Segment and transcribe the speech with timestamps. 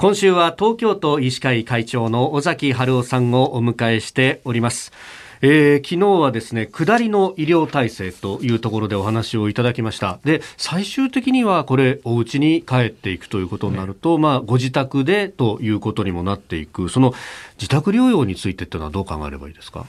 [0.00, 4.92] 今週は東京都医師会会長の尾崎春夫さんをお迎えしております。
[5.40, 10.20] えー、昨日はですね下りの医療体制というところでお話をいただきました。
[10.24, 16.88] で最終的にはこれお家に帰っていくということになると、ね、まあ、ご自宅でということにもなっていく。
[16.90, 17.12] その
[17.56, 19.84] 自宅療養についてというのはどう考えればいいですか？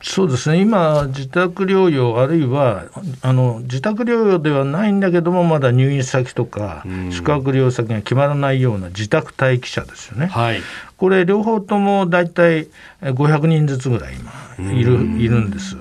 [0.00, 0.60] そうですね。
[0.60, 2.84] 今、自宅療養、あるいは
[3.20, 10.60] あの自宅療養ではないんだけども、まだ入院先とか、宿泊療養先が決まらないような自宅待機者ですよね、はい、
[10.96, 12.68] これ、両方とも大体
[13.02, 15.76] 500人ずつぐらい今いるいるんです。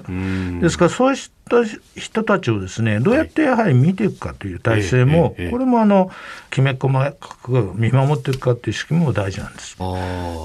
[0.62, 1.64] ですから、そうした
[1.96, 6.12] 人たちをですねどうやってやはり見ていくかという体制も、これもあの
[6.52, 9.78] きめ細かく見守っていくかという仕組みも大事なんです。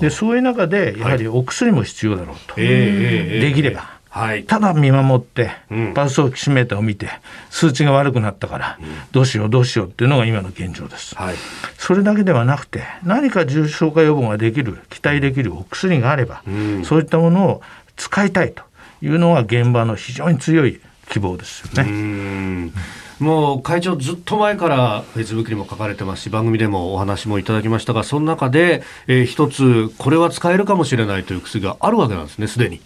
[0.00, 3.92] でそういう中でやはりお薬も必要だろうと、できれば。
[4.14, 5.52] はい、ただ見守って、
[5.94, 7.08] パルスオキシメーターを見て、
[7.48, 8.78] 数値が悪くなったから、
[9.10, 11.14] どうしようどうしようっていうのが今の現状です。
[11.14, 11.34] はい、
[11.78, 16.42] それだけではなくて、何か重症化予防ができる、期待できるお薬があれば、
[16.84, 17.62] そういったものを
[18.03, 18.64] 使いたいと
[19.00, 22.72] いうのが現場の非常に強い希望ですよね。
[23.20, 32.81] もう会長、ずっと前からフェイスブックにも書かれてますし、番組でもお話もいただきましたが、その中で、えー、一つ、これは使えるかもしれないという薬があるわけなんですね、すでに。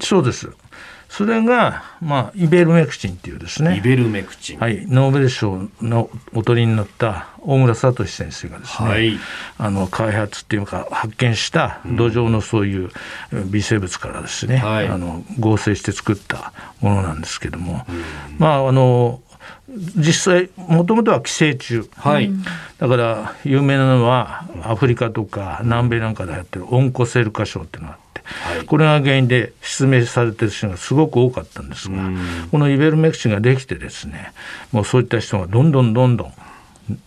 [0.00, 0.52] そうです。
[1.16, 3.76] それが、まあ、イベルメクチンっていうですね。
[3.78, 4.58] イベルメクチン。
[4.58, 4.84] はい。
[4.88, 9.16] ノーベル賞のおとりになった大村聡先生がですね、はい、
[9.58, 12.90] あの、開発っていうか、発見した土壌のそういう
[13.46, 18.02] 微生物からですね、うん、あの、合成して作ったものなんですけども、うん、
[18.38, 19.20] まあ、あの、
[19.68, 22.28] 実際もともとは寄生虫、はい、
[22.78, 32.10] だから有名なのはアフリカとか南米なんかでやってるオンコセル化症っていうのがはい、これが原因で失明されてる人がすごく多かったんですが、
[32.50, 34.32] このイベルメクチンができてですね
[34.72, 36.32] もうそういった人がどんどんどんどん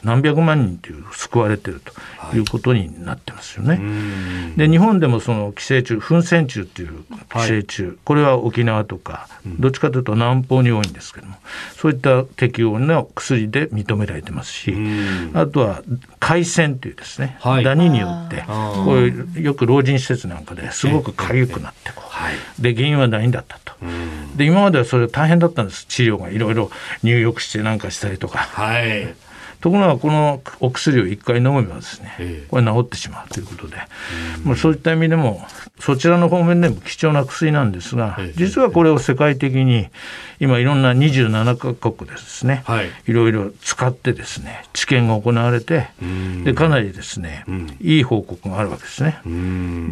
[0.03, 1.93] 何百万人という救われていると
[2.35, 2.39] い。
[2.39, 3.75] うことになってますよね。
[3.75, 11.35] はい、で日本でもその寄生虫噴泉虫っていう寄生虫、はい、これは沖縄とかどっちかというと南方に多いんですけども
[11.75, 14.75] そういった適応の薬で認められてますし
[15.33, 15.81] あとは
[16.19, 22.03] 海鮮というですね、はい、ダニによってこういうよく老人施設なんかですごく痒くなってこ
[22.59, 23.73] うで原因は何だったと。
[24.35, 25.85] で今まではそれ大変だったんです。
[25.85, 26.71] 治療がいろいろ
[27.03, 28.39] 入浴してなんかしたりとか。
[28.39, 29.15] はい
[29.61, 33.77] ところがこのお薬を1回飲めばですね、これ治ってしまうということで、
[34.43, 35.45] まあ、そういった意味でも
[35.79, 39.87] そちらの方面でも貴重な薬なんですが、実はこれを世界的に
[40.39, 45.87] 今いろんな27カ国でですね、はい、いろいろ使ってですね治験が行われて
[46.43, 47.45] でかなりですね、
[47.81, 49.19] いい報告があるわけですね。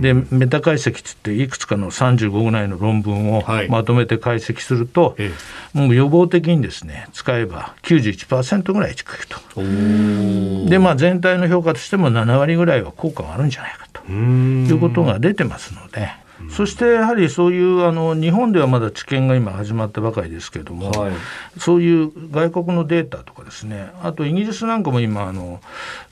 [0.02, 9.38] でメタ解析っていっていくつかの35ぐらいの論文をまとめて解析すると、はい、もう予防的にですね使えば91%ぐらい近くと。
[9.56, 16.26] でまあ全体の評価としても7割ぐらいは効果があるんじゃないかということが出てますので。
[16.50, 21.14] そしてやはりそういうあの日本ではまだ治験が今始まったばかりですけれども、はい、
[21.58, 25.62] そういう外国のデータとかですねあとイギリスなんかも今あの、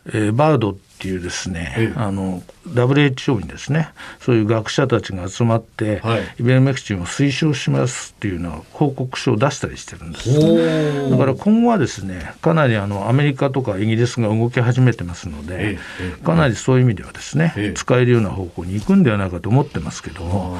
[0.07, 3.89] えー、バードっていうですね、ええ、あの WHO にですね。
[4.21, 11.09] そういう学者たちが集まって、はい、イベルメクチンを推奨しますっていうのは報告書を出したりしてるんです。
[11.09, 20.57] だから今後はですねかなりあのアメリカとかイギリスが動き始めてますので、え、かなりそういう意味ではですね、使えるような方向に行くんではないかと思ってますけども。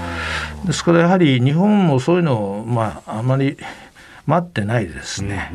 [0.66, 3.58] ですからやはり日本もそういうのをまああまり
[4.26, 5.52] 待ってないでですね、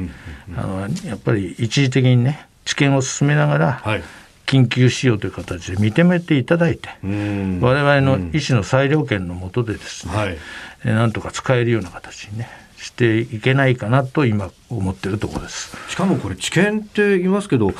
[0.57, 4.03] あのやっぱり一時的にね治験を進めながら、はい
[4.49, 10.39] 緊急使用という形で認めていただいて、我々の医師の裁量権のもとでですね、はい、
[10.85, 12.49] なんとか使えるような形にね、
[12.79, 15.77] していけないかなと今思ってるところです。
[15.91, 17.75] しかもこれ治験って言いますけど、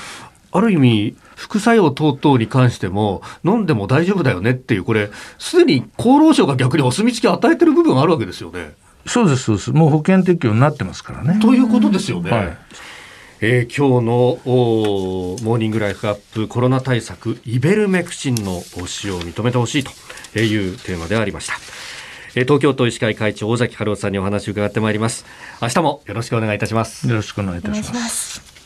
[0.53, 8.73] ある意味、副作用等々に関しても、飲んでも大丈夫だよねっていう、これ、すでに厚労省が逆にお墨付きを与えてる部分があるわけですよね。
[9.07, 9.71] そうです、そうです。
[9.73, 11.41] もう保険適用になってますからね。
[11.41, 12.31] ということですよね。
[12.31, 12.59] はい
[13.41, 19.93] えー、今日のモーニングライフアップコロナ対策イベルメクチンの使用を認めてほしいと
[20.41, 21.55] いうテーマでありました、
[22.35, 25.25] えー、東京都医師会会長尾崎春夫さんにお話を伺ってまいります。
[25.63, 27.09] 明日もよろしくお願いいたします。
[27.09, 28.58] よろしくお願いいたします